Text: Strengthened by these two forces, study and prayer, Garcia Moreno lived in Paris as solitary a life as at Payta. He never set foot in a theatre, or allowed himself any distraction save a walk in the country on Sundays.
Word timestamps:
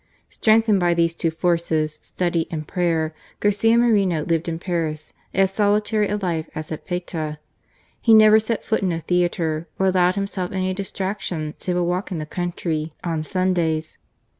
Strengthened 0.31 0.79
by 0.79 0.95
these 0.95 1.13
two 1.13 1.29
forces, 1.29 1.99
study 2.01 2.47
and 2.49 2.67
prayer, 2.67 3.13
Garcia 3.39 3.77
Moreno 3.77 4.25
lived 4.25 4.49
in 4.49 4.57
Paris 4.57 5.13
as 5.31 5.51
solitary 5.51 6.09
a 6.09 6.17
life 6.17 6.49
as 6.55 6.71
at 6.71 6.85
Payta. 6.85 7.37
He 8.01 8.11
never 8.15 8.39
set 8.39 8.63
foot 8.63 8.81
in 8.81 8.91
a 8.91 8.99
theatre, 9.01 9.67
or 9.77 9.85
allowed 9.85 10.15
himself 10.15 10.51
any 10.51 10.73
distraction 10.73 11.53
save 11.59 11.77
a 11.77 11.83
walk 11.83 12.11
in 12.11 12.17
the 12.17 12.25
country 12.25 12.93
on 13.03 13.21
Sundays. 13.21 13.99